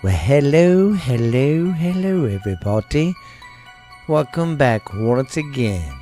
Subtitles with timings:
[0.00, 3.16] Well, hello, hello, hello, everybody.
[4.06, 5.92] Welcome back once again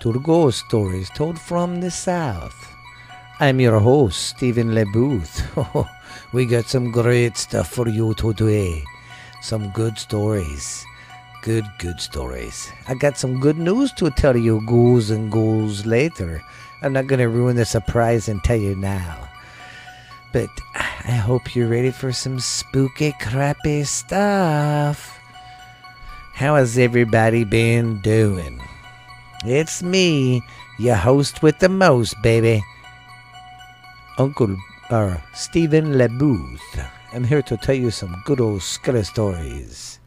[0.00, 2.54] to the Ghost Stories Told from the South.
[3.40, 5.42] I'm your host, Stephen LeBooth.
[6.32, 8.84] we got some great stuff for you today.
[9.40, 10.86] Some good stories.
[11.42, 12.70] Good, good stories.
[12.86, 16.40] I got some good news to tell you, ghouls and ghouls, later.
[16.80, 19.31] I'm not going to ruin the surprise and tell you now.
[20.32, 25.20] But I hope you're ready for some spooky, crappy stuff.
[26.32, 28.60] How has everybody been doing?
[29.44, 30.42] It's me,
[30.78, 32.64] your host with the most, baby.
[34.16, 34.56] Uncle
[34.88, 36.88] uh, Stephen LeBooth.
[37.12, 39.98] I'm here to tell you some good old scary stories.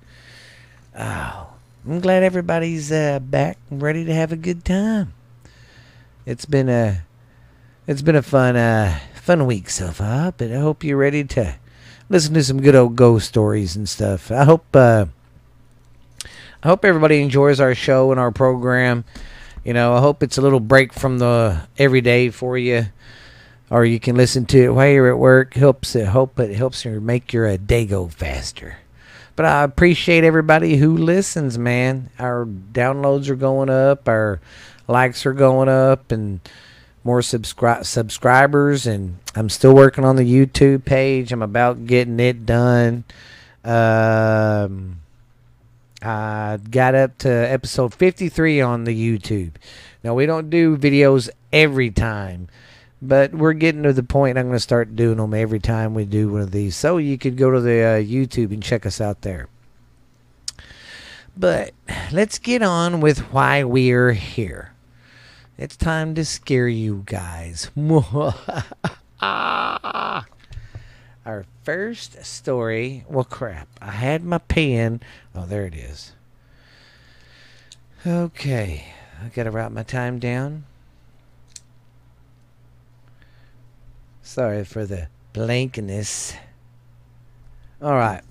[0.98, 1.50] Oh,
[1.86, 5.14] I'm glad everybody's uh, back and ready to have a good time.
[6.26, 7.04] It's been a,
[7.86, 10.32] it's been a fun, uh, fun week so far.
[10.32, 11.56] But I hope you're ready to
[12.10, 14.30] listen to some good old ghost stories and stuff.
[14.30, 15.08] I hope, uh,
[16.62, 19.04] I hope everybody enjoys our show and our program.
[19.64, 22.86] You know, I hope it's a little break from the everyday for you,
[23.72, 25.56] or you can listen to it while you're at work.
[25.56, 28.78] Helps it, hope it helps you make your uh, day go faster.
[29.36, 32.12] But I appreciate everybody who listens, man.
[32.20, 34.40] Our downloads are going up, our
[34.88, 36.42] likes are going up, and
[37.06, 38.86] more subscri- subscribers.
[38.86, 41.32] And I'm still working on the YouTube page.
[41.32, 43.06] I'm about getting it done.
[43.64, 45.02] Um,
[46.02, 49.52] I got up to episode 53 on the YouTube.
[50.04, 52.48] Now, we don't do videos every time,
[53.02, 56.06] but we're getting to the point I'm going to start doing them every time we
[56.06, 56.76] do one of these.
[56.76, 59.48] So you could go to the uh, YouTube and check us out there.
[61.38, 61.74] But
[62.12, 64.75] let's get on with why we're here.
[65.58, 67.72] It's time to scare you guys.
[69.22, 70.26] Our
[71.64, 73.06] first story.
[73.08, 73.70] Well, crap.
[73.82, 75.00] I had my pen.
[75.34, 76.12] Oh, there it is.
[78.06, 78.86] Okay.
[79.24, 80.66] I got to write my time down.
[84.22, 86.34] Sorry for the blankness.
[87.82, 88.24] All right.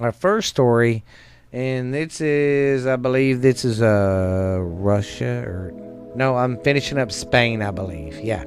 [0.00, 1.02] Our first story,
[1.50, 5.87] and this is, I believe, this is uh Russia or
[6.18, 8.18] no, I'm finishing up Spain, I believe.
[8.18, 8.42] Yeah.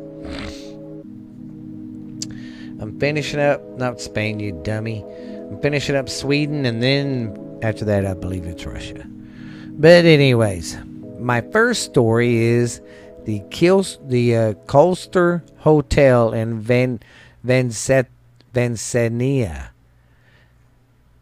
[2.82, 5.06] I'm finishing up not Spain, you dummy.
[5.50, 9.06] I'm finishing up Sweden, and then after that, I believe it's Russia.
[9.06, 10.78] But anyways,
[11.18, 12.82] my first story is
[13.24, 17.00] the Kils, the uh, Colster Hotel in Van
[17.46, 18.08] Vanset
[18.53, 19.71] Vansenia.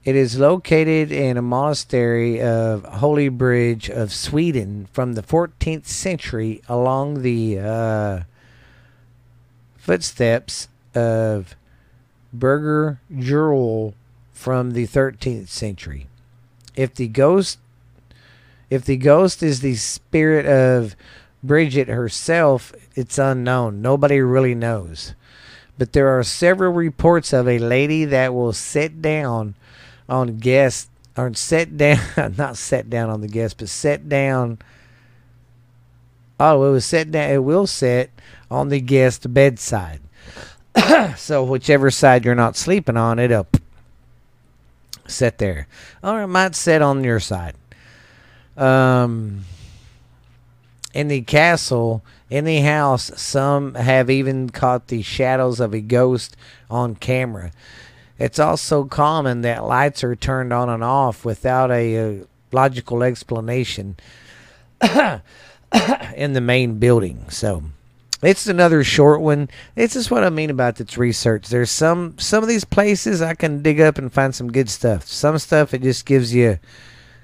[0.06, 6.62] It is located in a monastery of Holy Bridge of Sweden from the 14th century
[6.70, 8.20] along the uh,
[9.78, 11.54] footsteps of
[12.32, 13.94] Birger Jarl
[14.32, 16.08] from the 13th century.
[16.78, 17.60] If the ghost
[18.70, 20.96] if the ghost is the spirit of
[21.44, 23.81] Bridget herself, it's unknown.
[23.81, 25.14] Nobody really knows.
[25.78, 29.56] But there are several reports of a lady that will sit down
[30.09, 32.00] on guests or sit down
[32.38, 34.59] not sit down on the guest, but sit down
[36.40, 38.12] Oh, it was set down it will sit
[38.50, 40.00] on the guest bedside.
[41.18, 43.48] so whichever side you're not sleeping on, it'll
[45.06, 45.68] sit there.
[46.02, 47.56] Or it might sit on your side.
[48.56, 49.44] Um,
[50.94, 56.38] in the castle, in the house, some have even caught the shadows of a ghost
[56.69, 57.52] on camera.
[58.19, 62.22] It's also common that lights are turned on and off without a, a
[62.52, 63.96] logical explanation
[66.16, 67.25] in the main building.
[67.30, 67.63] So
[68.22, 69.50] it's another short one.
[69.78, 71.47] It's just what I mean about this research.
[71.47, 75.07] There's some some of these places I can dig up and find some good stuff.
[75.07, 76.59] Some stuff it just gives you a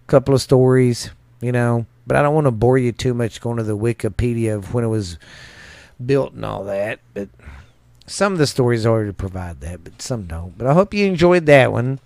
[0.07, 1.09] couple of stories,
[1.41, 1.85] you know.
[2.07, 4.83] But I don't want to bore you too much going to the Wikipedia of when
[4.83, 5.17] it was
[6.03, 6.99] built and all that.
[7.13, 7.29] But
[8.05, 10.57] some of the stories already provide that, but some don't.
[10.57, 11.99] But I hope you enjoyed that one.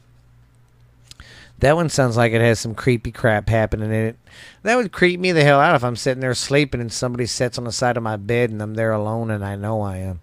[1.60, 4.18] That one sounds like it has some creepy crap happening in it.
[4.64, 7.58] That would creep me the hell out if I'm sitting there sleeping and somebody sits
[7.58, 10.22] on the side of my bed and I'm there alone and I know I am.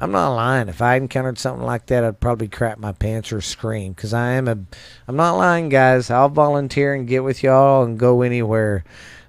[0.00, 0.68] I'm not lying.
[0.68, 4.32] If I encountered something like that, I'd probably crap my pants or scream because I
[4.32, 4.58] am a.
[5.06, 6.10] I'm not lying, guys.
[6.10, 8.82] I'll volunteer and get with y'all and go anywhere,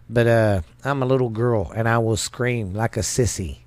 [0.09, 3.62] but uh, I'm a little girl and I will scream like a sissy.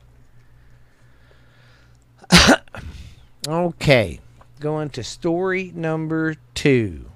[3.49, 4.20] okay,
[4.61, 7.06] going to story number two.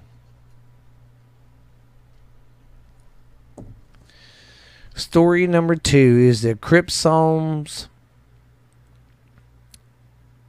[4.95, 7.89] Story number two is the Crypt Psalms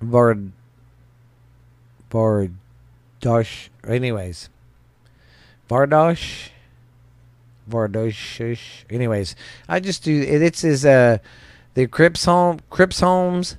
[0.00, 0.52] Vard
[2.10, 2.54] Vard
[3.86, 4.50] Anyways,
[5.70, 6.50] Vardosh.
[7.70, 8.84] Vardosh.
[8.90, 9.36] Anyways,
[9.68, 10.20] I just do.
[10.20, 11.18] It's is uh
[11.74, 13.56] the Cripps home Cripps homes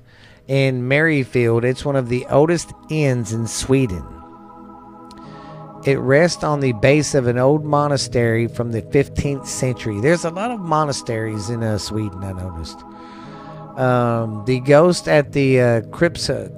[0.48, 1.64] in Maryfield.
[1.64, 4.04] It's one of the oldest inns in Sweden.
[5.84, 10.00] It rests on the base of an old monastery from the 15th century.
[10.00, 12.78] There's a lot of monasteries in uh, Sweden, I noticed.
[13.78, 16.48] Um, the ghost at the uh, Cripps, uh,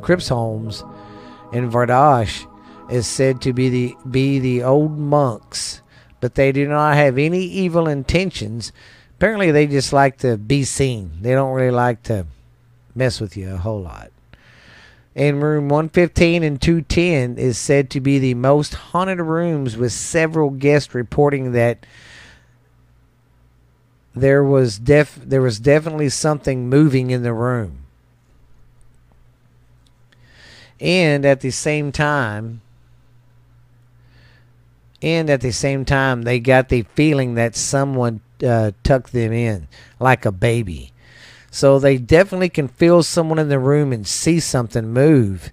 [1.53, 2.47] in Vardash
[2.91, 5.81] is said to be the be the old monks,
[6.21, 8.73] but they do not have any evil intentions.
[9.17, 11.11] Apparently, they just like to be seen.
[11.23, 12.27] They don't really like to
[12.96, 14.10] mess with you a whole lot.
[15.14, 20.50] And room 115 and 210 is said to be the most haunted rooms, with several
[20.50, 21.87] guests reporting that
[24.14, 27.84] there was def there was definitely something moving in the room.
[30.81, 32.60] And at the same time,
[35.00, 39.69] and at the same time, they got the feeling that someone uh, tucked them in
[39.99, 40.92] like a baby.
[41.50, 45.50] So they definitely can feel someone in the room and see something move.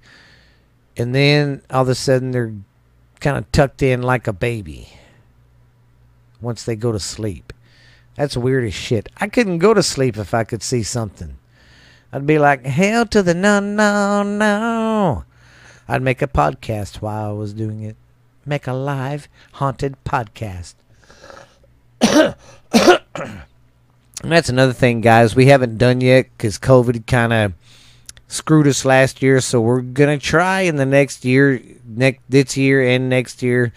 [0.97, 2.53] And then all of a sudden they're
[3.19, 4.89] kind of tucked in like a baby
[6.41, 7.53] once they go to sleep.
[8.15, 9.09] That's weird as shit.
[9.17, 11.37] I couldn't go to sleep if I could see something.
[12.11, 15.23] I'd be like, hell to the no, no, no.
[15.87, 17.95] I'd make a podcast while I was doing it.
[18.45, 20.75] Make a live haunted podcast.
[24.23, 25.35] That's another thing, guys.
[25.35, 27.53] We haven't done yet because COVID kind of
[28.29, 29.41] screwed us last year.
[29.41, 33.73] So we're gonna try in the next year, next this year and next year,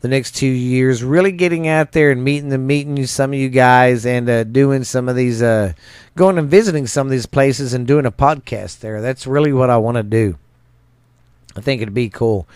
[0.00, 3.50] the next two years, really getting out there and meeting the meeting some of you
[3.50, 5.74] guys and uh, doing some of these, uh,
[6.16, 9.02] going and visiting some of these places and doing a podcast there.
[9.02, 10.38] That's really what I want to do.
[11.54, 12.48] I think it'd be cool,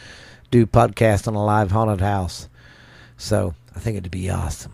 [0.50, 2.48] do podcast on a live haunted house.
[3.18, 4.72] So I think it'd be awesome.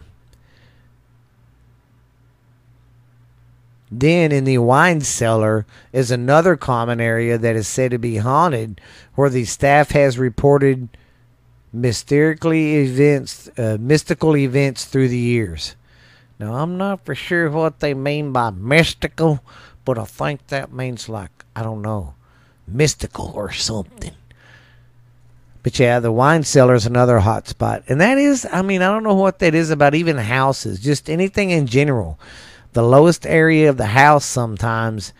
[3.90, 8.80] Then in the wine cellar is another common area that is said to be haunted,
[9.14, 10.88] where the staff has reported
[11.74, 15.74] mysterically events, uh, mystical events through the years.
[16.38, 19.40] Now I'm not for sure what they mean by mystical,
[19.84, 22.14] but I think that means like I don't know,
[22.68, 24.14] mystical or something.
[25.62, 28.86] But yeah, the wine cellar is another hot spot, and that is, I mean, I
[28.86, 32.18] don't know what that is about even houses, just anything in general
[32.72, 35.12] the lowest area of the house sometimes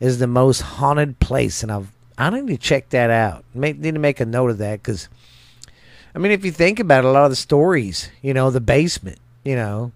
[0.00, 3.44] is the most haunted place, and I've I need to check that out.
[3.54, 5.08] Make, need to make a note of that because,
[6.14, 8.60] I mean, if you think about it, a lot of the stories, you know, the
[8.60, 9.92] basement, you know,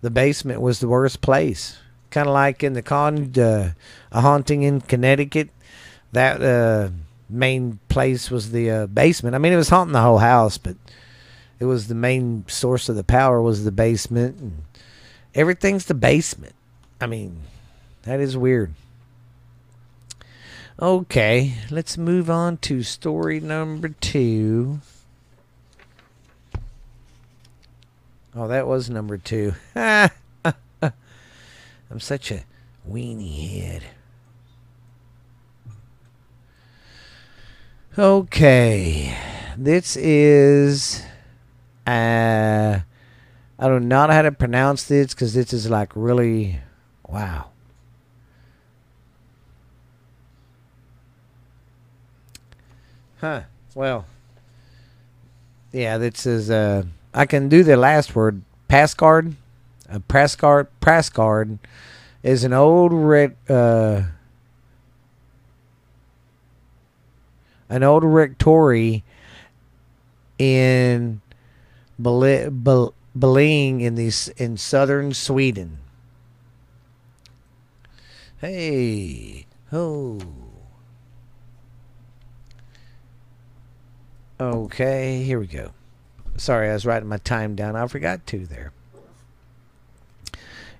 [0.00, 1.78] the basement was the worst place.
[2.10, 3.72] Kind of like in the con, uh,
[4.10, 5.50] a haunting in Connecticut,
[6.12, 6.90] that uh,
[7.28, 9.34] main place was the uh, basement.
[9.34, 10.76] I mean, it was haunting the whole house, but
[11.60, 14.40] it was the main source of the power was the basement.
[14.40, 14.62] And,
[15.34, 16.54] Everything's the basement.
[17.00, 17.40] I mean,
[18.02, 18.74] that is weird.
[20.80, 24.80] Okay, let's move on to story number two.
[28.34, 29.54] Oh, that was number two.
[29.76, 30.10] I'm
[31.98, 32.44] such a
[32.88, 33.82] weenie head.
[37.98, 39.16] Okay,
[39.58, 41.02] this is
[41.86, 42.80] uh
[43.62, 46.60] I don't know how to pronounce this because this is like really
[47.06, 47.50] wow.
[53.20, 53.42] Huh.
[53.74, 54.06] Well.
[55.72, 58.40] Yeah, this is uh I can do the last word.
[58.70, 59.34] Passcard.
[59.90, 61.58] A Prascard Prascard
[62.22, 64.04] is an old red uh
[67.68, 69.04] an old rectory
[70.38, 71.20] in
[71.98, 75.78] Bel- Beling in these in southern Sweden.
[78.40, 80.20] Hey, oh.
[84.40, 85.72] Okay, here we go.
[86.36, 87.76] Sorry, I was writing my time down.
[87.76, 88.72] I forgot to there.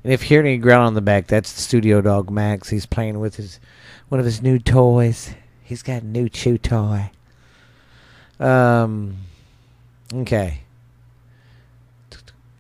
[0.03, 2.71] And if you hear any growl on the back, that's the studio dog Max.
[2.71, 3.61] He's playing with his
[4.09, 5.35] one of his new toys.
[5.63, 7.11] He's got a new chew toy.
[8.39, 9.19] Um.
[10.15, 10.61] Okay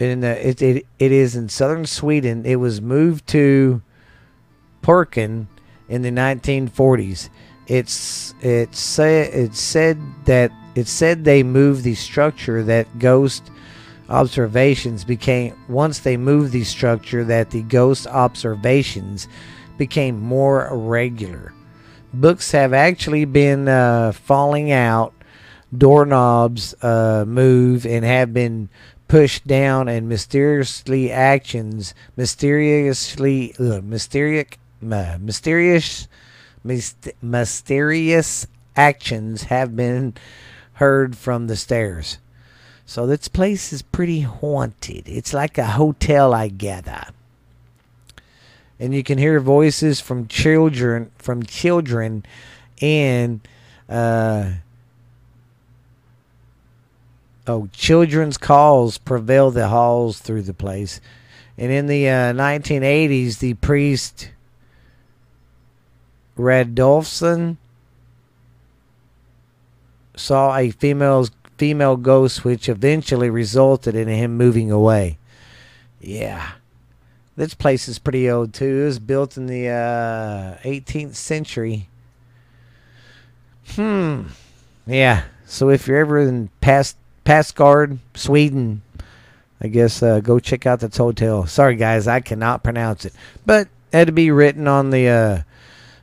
[0.08, 2.44] in the, it, it it is in southern Sweden.
[2.46, 3.82] It was moved to
[4.82, 5.48] Perkin
[5.88, 7.28] in the 1940s.
[7.66, 13.50] It's it say it said that it said they moved the structure that ghost
[14.08, 19.28] observations became once they moved the structure that the ghost observations
[19.78, 21.52] became more regular.
[22.12, 25.14] Books have actually been uh, falling out
[25.76, 28.68] doorknobs uh, move and have been
[29.10, 36.08] pushed down, and mysteriously actions, mysteriously, mysterious, mysterious,
[36.62, 40.14] myst- mysterious actions have been
[40.74, 42.18] heard from the stairs.
[42.86, 45.08] So this place is pretty haunted.
[45.08, 47.06] It's like a hotel, I gather.
[48.78, 52.24] And you can hear voices from children, from children,
[52.80, 53.40] and
[53.88, 54.52] uh,
[57.46, 61.00] oh, children's calls prevail the halls through the place.
[61.58, 64.30] And in the uh, 1980s, the priest
[66.38, 67.58] Radolfson
[70.16, 75.18] saw a female's female ghost, which eventually resulted in him moving away.
[76.00, 76.52] Yeah.
[77.36, 78.82] This place is pretty old too.
[78.82, 81.88] It was built in the uh, 18th century.
[83.74, 84.24] Hmm.
[84.86, 85.24] Yeah.
[85.46, 88.82] So if you're ever in past Pastgard, Sweden,
[89.60, 91.46] I guess uh, go check out this hotel.
[91.46, 93.12] Sorry guys, I cannot pronounce it,
[93.44, 95.42] but it had to be written on the uh,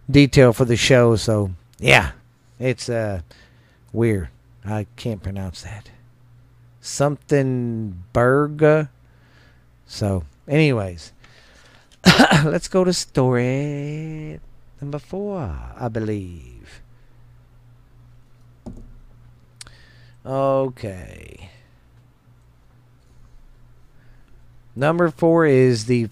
[0.09, 1.15] detail for the show.
[1.15, 2.11] So yeah,
[2.59, 3.21] it's uh,
[3.91, 4.29] weird.
[4.65, 5.89] I can't pronounce that.
[6.81, 8.89] Something Berga.
[9.85, 11.13] So, anyways,
[12.43, 14.39] let's go to story
[14.81, 16.56] number four, I believe.
[20.27, 21.49] Okay.
[24.75, 26.09] Number four is the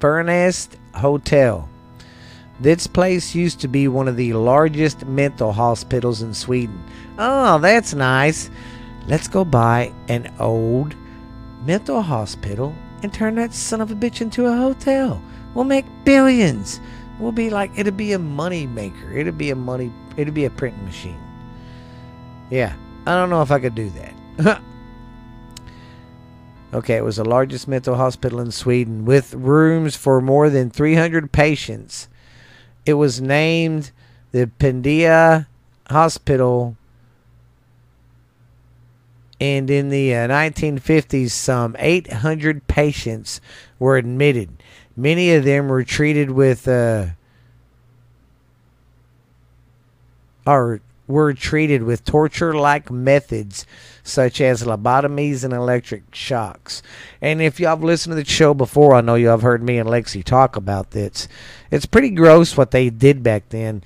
[0.00, 1.68] Furnest Hotel.
[2.58, 6.82] This place used to be one of the largest mental hospitals in Sweden.
[7.18, 8.48] Oh, that's nice.
[9.06, 10.96] Let's go buy an old
[11.66, 15.22] mental hospital and turn that son of a bitch into a hotel.
[15.54, 16.80] We'll make billions.
[17.20, 19.12] We'll be like it'll be a money maker.
[19.12, 21.20] It'll be a money it'll be a printing machine.
[22.48, 22.74] Yeah.
[23.06, 24.62] I don't know if I could do that.
[26.74, 31.32] okay, it was the largest mental hospital in Sweden with rooms for more than 300
[31.32, 32.08] patients.
[32.84, 33.92] It was named
[34.32, 35.46] the Pendia
[35.88, 36.76] Hospital
[39.40, 43.40] and in the uh, 1950s, some 800 patients
[43.78, 44.62] were admitted.
[44.96, 47.08] Many of them were treated with, uh,
[51.06, 53.66] were treated with torture-like methods
[54.02, 56.82] such as lobotomies and electric shocks.
[57.20, 59.78] And if y'all have listened to the show before, I know you have heard me
[59.78, 61.28] and Lexi talk about this.
[61.70, 63.82] It's pretty gross what they did back then,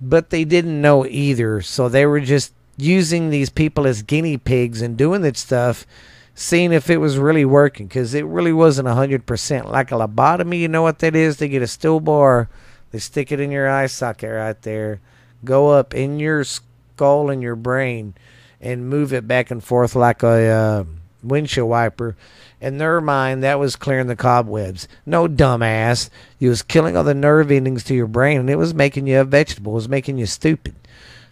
[0.00, 4.82] but they didn't know either, so they were just using these people as guinea pigs
[4.82, 5.86] and doing that stuff,
[6.34, 9.70] seeing if it was really working because it really wasn't 100%.
[9.70, 11.36] Like a lobotomy, you know what that is?
[11.36, 12.48] They get a steel bar,
[12.90, 15.00] they stick it in your eye socket right there,
[15.44, 18.14] go up in your skull and your brain,
[18.60, 20.84] and move it back and forth like a uh,
[21.22, 22.16] windshield wiper.
[22.60, 24.88] In their mind, that was clearing the cobwebs.
[25.04, 26.08] No dumbass.
[26.38, 29.20] You was killing all the nerve endings to your brain, and it was making you
[29.20, 29.72] a vegetable.
[29.72, 30.74] It was making you stupid.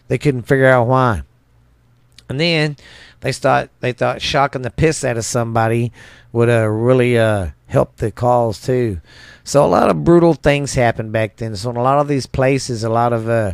[0.07, 1.23] They couldn't figure out why.
[2.29, 2.77] And then
[3.21, 5.91] they thought they thought shocking the piss out of somebody
[6.31, 9.01] would uh, really uh, help the cause too.
[9.43, 11.55] So a lot of brutal things happened back then.
[11.55, 13.53] So in a lot of these places, a lot of uh,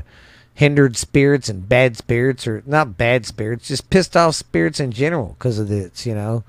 [0.59, 5.37] hindered spirits and bad spirits, or not bad spirits, just pissed off spirits in general
[5.39, 6.05] because of this.
[6.05, 6.43] You know,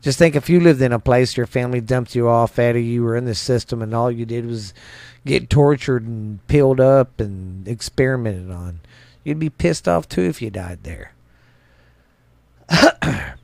[0.00, 2.82] just think if you lived in a place your family dumped you off out of
[2.82, 4.72] you were in the system, and all you did was
[5.24, 8.78] get tortured and peeled up and experimented on,
[9.24, 11.12] you'd be pissed off too if you died there.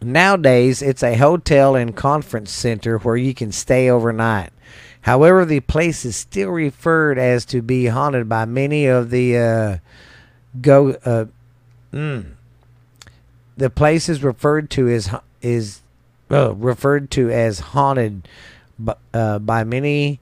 [0.00, 4.54] Nowadays, it's a hotel and conference center where you can stay overnight.
[5.06, 9.78] However, the place is still referred as to be haunted by many of the uh,
[10.60, 10.90] go.
[11.04, 11.26] Uh,
[11.92, 12.26] mm,
[13.56, 15.80] the place is referred to as is
[16.28, 18.26] uh, referred to as haunted
[18.80, 20.18] by, uh, by many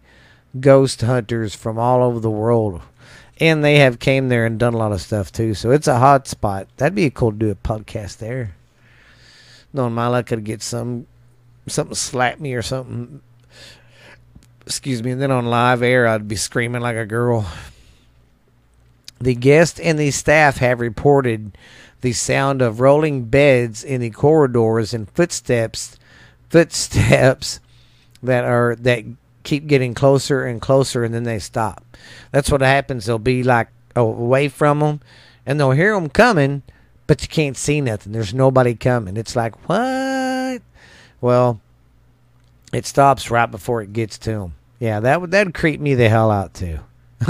[0.61, 2.83] ghost hunters from all over the world
[3.41, 5.55] and they have came there and done a lot of stuff too.
[5.55, 6.69] So it's a hot spot.
[6.77, 8.55] That'd be cool to do a podcast there.
[9.73, 11.07] Knowing my luck, I'd get some
[11.67, 13.23] something slap me or something.
[14.67, 17.47] Excuse me, and then on live air, I'd be screaming like a girl.
[19.21, 21.57] The guests and the staff have reported
[22.01, 25.99] the sound of rolling beds in the corridors and footsteps,
[26.51, 27.61] footsteps
[28.23, 29.05] that are that
[29.43, 31.85] keep getting closer and closer, and then they stop.
[32.31, 33.07] That's what happens.
[33.07, 35.01] They'll be like away from them,
[35.47, 36.63] and they'll hear them coming,
[37.07, 38.13] but you can't see nothing.
[38.13, 39.17] There's nobody coming.
[39.17, 40.63] It's like what?
[41.21, 41.61] Well,
[42.75, 44.55] it stops right before it gets to them.
[44.79, 46.81] Yeah, that would that'd creep me the hell out too.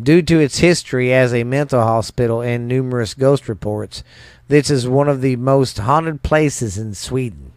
[0.00, 4.02] Due to its history as a mental hospital and numerous ghost reports,
[4.48, 7.52] this is one of the most haunted places in Sweden.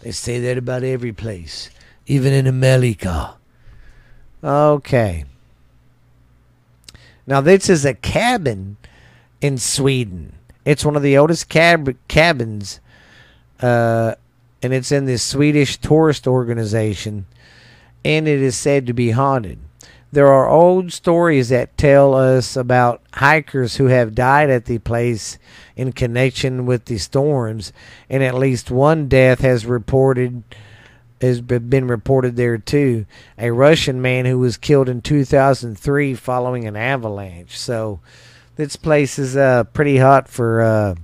[0.00, 1.70] They say that about every place,
[2.06, 3.34] even in America.
[4.42, 5.24] Okay.
[7.26, 8.76] Now, this is a cabin
[9.40, 10.34] in Sweden.
[10.64, 12.80] It's one of the oldest cab- cabins,
[13.60, 14.16] uh,
[14.62, 17.26] and it's in this Swedish tourist organization,
[18.04, 19.58] and it is said to be haunted.
[20.12, 25.38] There are old stories that tell us about hikers who have died at the place
[25.74, 27.72] in connection with the storms,
[28.10, 30.42] and at least one death has reported
[31.22, 33.06] has been reported there too.
[33.38, 37.56] A Russian man who was killed in 2003 following an avalanche.
[37.56, 38.00] So
[38.56, 40.94] this place is uh, pretty hot for uh,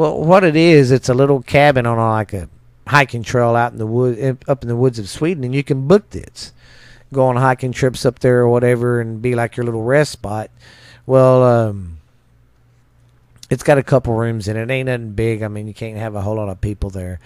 [0.00, 2.48] well, what it is, it's a little cabin on like a
[2.86, 5.86] hiking trail out in the wood up in the woods of Sweden, and you can
[5.86, 6.52] book this
[7.12, 10.50] go on hiking trips up there or whatever and be like your little rest spot.
[11.06, 11.98] Well, um,
[13.48, 14.62] it's got a couple rooms in it.
[14.62, 14.70] it.
[14.70, 15.42] Ain't nothing big.
[15.42, 17.18] I mean, you can't have a whole lot of people there.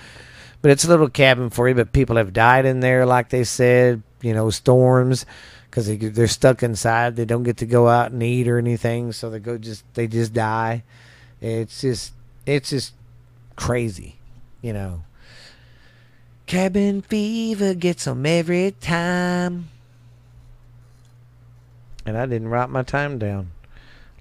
[0.63, 1.75] But it's a little cabin for you.
[1.75, 4.03] But people have died in there, like they said.
[4.23, 5.27] You know, storms
[5.69, 7.17] because they, they're stuck inside.
[7.17, 10.07] They don't get to go out and eat or anything, so they go just they
[10.07, 10.83] just die.
[11.43, 12.15] It's just
[12.47, 12.93] it's just
[13.57, 14.17] crazy,
[14.63, 15.05] you know.
[16.47, 19.69] Cabin fever gets them every time.
[22.07, 23.53] And I didn't write my time down.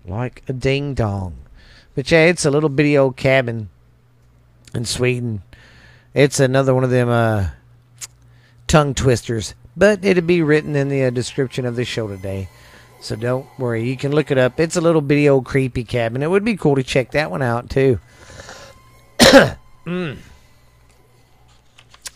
[0.06, 1.36] Like a ding dong.
[1.96, 3.70] But yeah, it's a little bitty old cabin
[4.74, 5.44] in Sweden.
[6.14, 7.50] It's another one of them uh,
[8.68, 9.54] tongue twisters.
[9.76, 12.48] But it'll be written in the uh, description of the show today.
[13.02, 13.84] So don't worry.
[13.84, 14.60] You can look it up.
[14.60, 16.24] It's a little bitty old creepy cabin.
[16.24, 18.00] It would be cool to check that one out, too.
[19.86, 20.18] mm.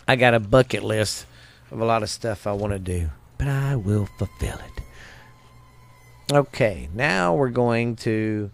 [0.06, 1.26] I got a bucket list
[1.72, 3.10] of a lot of stuff I want to do.
[3.36, 6.32] But I will fulfill it.
[6.32, 8.50] Okay, now we're going to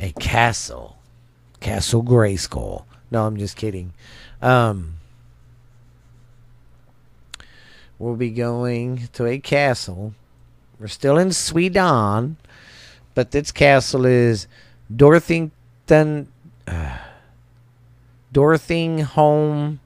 [0.00, 0.98] a castle.
[1.60, 2.84] Castle Grayskull.
[3.10, 3.92] No, I'm just kidding.
[4.42, 4.94] Um,
[8.00, 10.14] we'll be going to a castle.
[10.80, 12.36] We're still in Sweden,
[13.14, 14.48] but this castle is
[15.86, 16.26] Dorthington.
[16.66, 16.98] Uh,
[18.32, 19.78] Dorthingholm.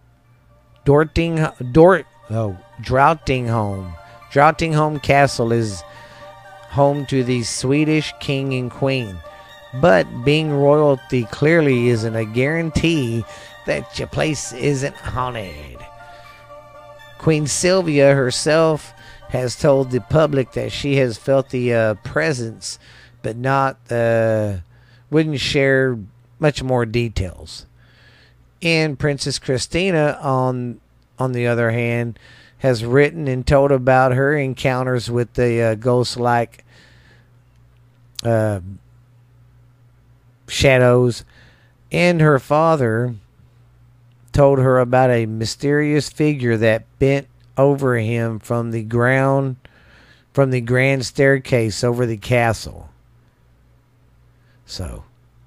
[0.84, 1.72] Dorting.
[1.72, 2.06] Dort.
[2.30, 3.94] Oh, Drouttingholm.
[4.32, 5.82] Drottningholm Castle is
[6.70, 9.16] home to the Swedish king and queen.
[9.80, 13.24] But being royalty clearly isn't a guarantee
[13.66, 15.78] that your place isn't haunted.
[17.18, 18.92] Queen Sylvia herself
[19.28, 22.78] has told the public that she has felt the uh, presence,
[23.22, 24.58] but not uh,
[25.10, 25.98] wouldn't share
[26.38, 27.66] much more details.
[28.62, 30.80] And Princess Christina, on
[31.18, 32.18] on the other hand,
[32.58, 36.64] has written and told about her encounters with the uh, ghost like
[38.22, 38.60] uh,
[40.46, 41.24] shadows.
[41.90, 43.14] And her father
[44.32, 49.56] told her about a mysterious figure that bent over him from the ground,
[50.32, 52.89] from the grand staircase over the castle.
[54.70, 55.02] So,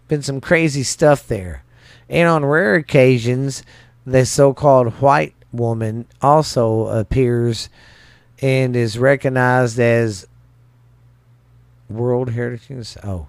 [0.09, 1.63] been some crazy stuff there.
[2.09, 3.63] And on rare occasions,
[4.05, 7.69] the so called white woman also appears
[8.41, 10.27] and is recognized as
[11.89, 12.97] World Heritage.
[13.01, 13.27] Oh.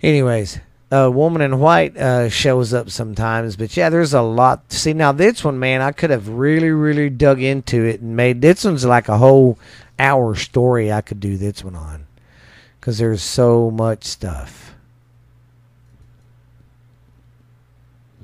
[0.00, 4.72] Anyways, a woman in white uh, shows up sometimes, but yeah, there's a lot.
[4.72, 8.40] See, now this one, man, I could have really, really dug into it and made
[8.40, 9.58] this one's like a whole
[9.98, 12.07] hour story I could do this one on
[12.88, 14.74] because there's so much stuff.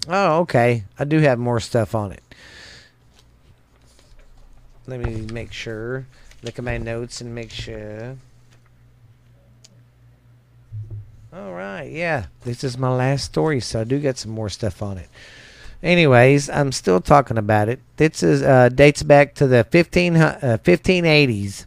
[0.08, 0.84] Oh, okay.
[0.98, 2.22] I do have more stuff on it.
[4.86, 6.06] Let me make sure.
[6.42, 8.16] Look at my notes and make sure.
[11.30, 12.28] All right, yeah.
[12.44, 15.10] This is my last story, so I do get some more stuff on it.
[15.82, 17.80] Anyways, I'm still talking about it.
[17.98, 21.66] This is uh, dates back to the 15, uh, 1580s.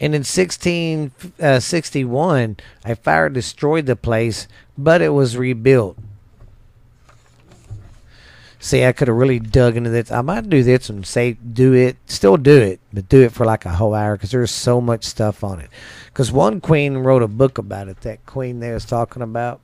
[0.00, 5.98] And in 1661, uh, a fire destroyed the place, but it was rebuilt.
[8.62, 10.10] See, I could have really dug into this.
[10.10, 13.46] I might do this and say do it, still do it, but do it for
[13.46, 15.70] like a whole hour because there's so much stuff on it.
[16.06, 18.02] Because one queen wrote a book about it.
[18.02, 19.60] That queen there is talking about.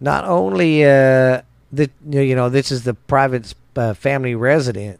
[0.00, 4.98] Not only uh, that you know this is the private uh, family resident,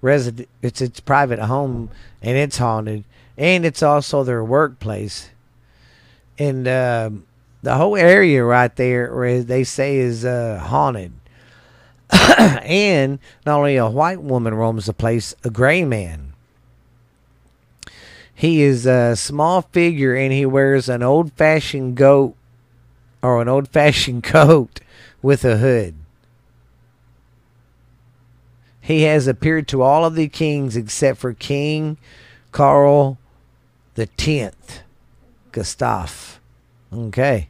[0.00, 0.48] resident.
[0.62, 1.90] It's its private home
[2.22, 3.04] and it's haunted,
[3.36, 5.30] and it's also their workplace,
[6.38, 7.10] and uh,
[7.62, 11.12] the whole area right there, where they say is uh, haunted
[12.38, 16.32] and not only a white woman roams the place, a gray man.
[18.34, 22.36] He is a small figure and he wears an old fashioned goat
[23.22, 24.80] or an old fashioned coat
[25.22, 25.95] with a hood.
[28.80, 31.96] He has appeared to all of the kings except for King
[32.52, 33.18] Carl
[33.96, 34.80] the Tenth,
[35.52, 36.38] Gustav.
[36.92, 37.48] Okay.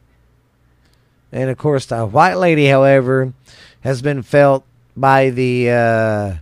[1.31, 3.33] And of course, the white lady, however,
[3.81, 4.63] has been felt
[4.95, 6.35] by the uh,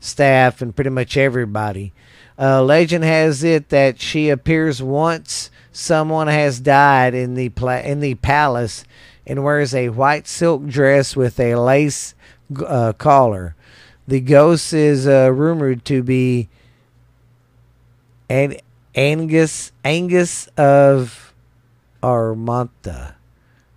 [0.00, 1.92] staff and pretty much everybody.
[2.38, 8.00] Uh, legend has it that she appears once someone has died in the pla- in
[8.00, 8.84] the palace
[9.26, 12.14] and wears a white silk dress with a lace
[12.66, 13.54] uh, collar.
[14.06, 16.48] The ghost is uh, rumored to be
[18.28, 18.56] an
[18.94, 21.34] Angus Angus of
[22.02, 23.14] Armanta,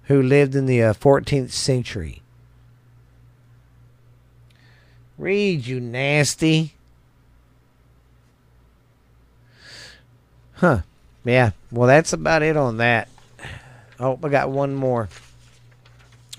[0.04, 2.22] who lived in the uh, 14th century.
[5.18, 6.74] Read, you nasty.
[10.56, 10.82] Huh.
[11.24, 11.52] Yeah.
[11.72, 13.10] Well, that's about it on that.
[14.00, 15.10] Oh, I got one more.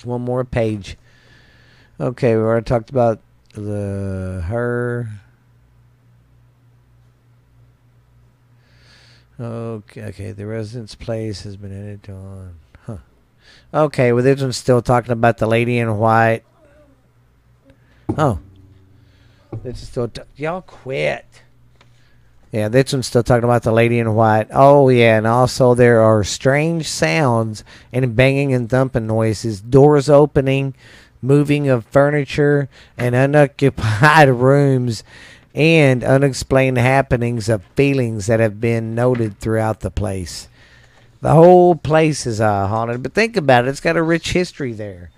[0.04, 0.96] One more page.
[2.00, 3.20] Okay, we already talked about
[3.58, 5.08] the her.
[9.40, 10.32] Okay, okay.
[10.32, 12.54] The residence place has been edited on.
[12.84, 12.96] Huh.
[13.72, 16.42] Okay, well, this one's still talking about the lady in white.
[18.16, 18.40] Oh.
[19.62, 20.08] This is still.
[20.08, 21.24] T- y'all quit.
[22.50, 24.48] Yeah, this one's still talking about the lady in white.
[24.50, 30.74] Oh, yeah, and also there are strange sounds and banging and thumping noises, doors opening,
[31.22, 35.04] moving of furniture, and unoccupied rooms,
[35.54, 40.48] and unexplained happenings of feelings that have been noted throughout the place.
[41.20, 44.72] The whole place is uh, haunted, but think about it, it's got a rich history
[44.72, 45.10] there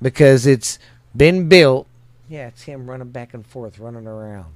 [0.00, 0.78] because it's
[1.14, 1.86] been built.
[2.28, 4.46] Yeah, it's him running back and forth, running around.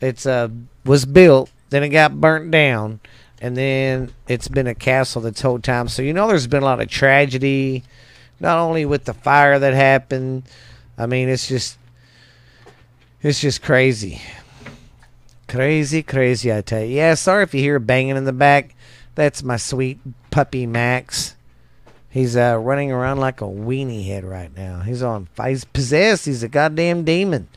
[0.00, 0.48] It's uh
[0.84, 3.00] was built, then it got burnt down,
[3.40, 5.88] and then it's been a castle this whole time.
[5.88, 7.84] So you know there's been a lot of tragedy,
[8.40, 10.44] not only with the fire that happened.
[10.96, 11.78] I mean, it's just
[13.22, 14.20] it's just crazy.
[15.48, 16.96] Crazy, crazy, I tell you.
[16.96, 18.74] Yeah, sorry if you hear banging in the back.
[19.14, 19.98] That's my sweet
[20.30, 21.34] puppy Max.
[22.10, 24.80] He's uh, running around like a weenie head right now.
[24.80, 25.28] He's on.
[25.44, 26.26] He's possessed.
[26.26, 27.48] He's a goddamn demon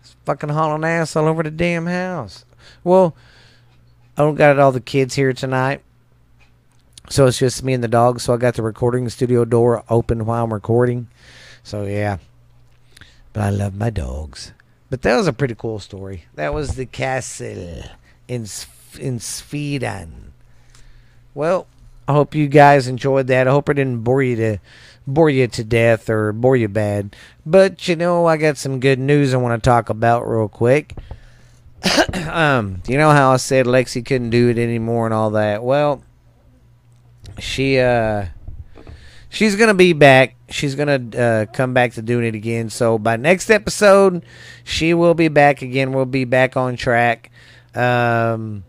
[0.00, 2.44] He's fucking hauling ass all over the damn house.
[2.82, 3.14] Well,
[4.16, 5.82] I don't got all the kids here tonight.
[7.08, 8.20] So it's just me and the dog.
[8.20, 11.08] So I got the recording studio door open while I'm recording.
[11.62, 12.18] So yeah.
[13.32, 14.52] But I love my dogs.
[14.90, 16.24] But that was a pretty cool story.
[16.34, 17.82] That was the castle
[18.28, 18.46] in
[18.98, 20.32] in Sweden.
[21.34, 21.66] Well,
[22.06, 23.48] I hope you guys enjoyed that.
[23.48, 24.58] I hope it didn't bore you to
[25.06, 27.16] bore you to death or bore you bad.
[27.46, 30.94] But you know, I got some good news I want to talk about real quick.
[32.28, 35.62] um, you know how I said Lexi couldn't do it anymore and all that?
[35.62, 36.02] Well,
[37.38, 38.26] she uh
[39.32, 40.36] she's gonna be back.
[40.48, 42.70] She's gonna uh, come back to doing it again.
[42.70, 44.24] So by next episode,
[44.62, 45.92] she will be back again.
[45.92, 47.30] We'll be back on track.
[47.74, 48.64] Um,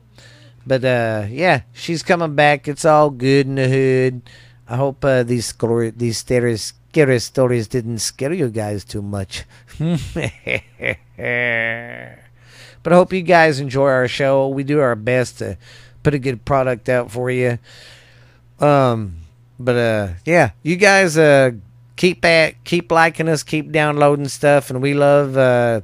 [0.66, 2.68] but uh, yeah, she's coming back.
[2.68, 4.22] It's all good in the hood.
[4.68, 5.54] I hope uh, these
[5.98, 9.44] these scary, scary stories didn't scare you guys too much.
[9.78, 9.90] but
[11.18, 14.48] I hope you guys enjoy our show.
[14.48, 15.58] We do our best to
[16.02, 17.60] put a good product out for you.
[18.64, 19.18] Um,
[19.60, 21.52] but uh, yeah, you guys uh
[21.96, 25.82] keep at keep liking us, keep downloading stuff, and we love uh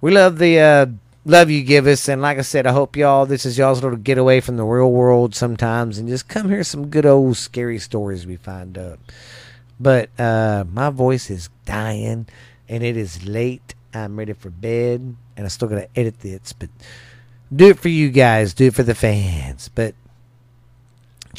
[0.00, 0.86] we love the uh
[1.24, 2.08] love you give us.
[2.08, 4.90] And like i said i hope y'all this is y'all's little getaway from the real
[4.90, 8.98] world sometimes and just come hear some good old scary stories we find up.
[9.78, 12.26] But uh my voice is dying
[12.68, 13.74] and it is late.
[13.94, 16.70] I'm ready for bed and i still gotta edit this but
[17.54, 18.54] do it for you guys.
[18.54, 19.68] Do it for the fans.
[19.74, 19.94] But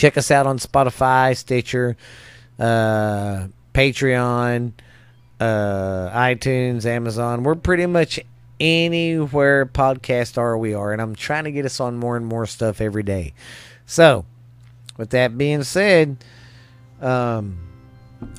[0.02, 1.96] check us out on spotify stitcher
[2.58, 4.72] uh patreon
[5.40, 7.44] uh itunes amazon.
[7.44, 8.20] We're pretty much
[8.60, 12.48] anywhere podcast are we are and i'm trying to get us on more and more
[12.48, 13.36] stuff every day.
[13.86, 14.26] So
[14.98, 16.18] with that being said
[17.00, 17.60] um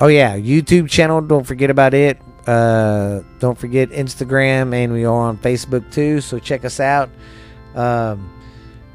[0.01, 2.19] oh yeah youtube channel don't forget about it.
[2.45, 7.09] Uh don't forget instagram and we are on facebook too so check us out.
[7.73, 8.29] Um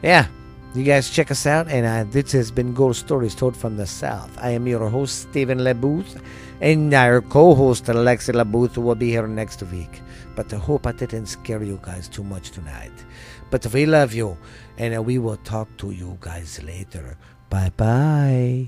[0.03, 0.29] yeah
[0.75, 3.87] you guys check us out and uh, this has been ghost stories told from the
[3.87, 6.21] south i am your host stephen lebooth
[6.61, 10.03] and our co-host alexi lebooth will be here next week
[10.39, 12.95] but I hope I didn't scare you guys too much tonight.
[13.51, 14.39] But we love you,
[14.79, 17.17] and we will talk to you guys later.
[17.51, 18.67] Bye bye.